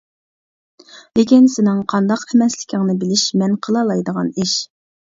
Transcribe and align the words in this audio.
لېكىن 1.19 1.45
سېنىڭ 1.57 1.85
قانداق 1.95 2.25
ئەمەسلىكىڭنى 2.33 2.99
بىلىش 3.05 3.29
مەن 3.45 3.57
قىلالايدىغان 3.69 4.37
ئىش. 4.47 4.61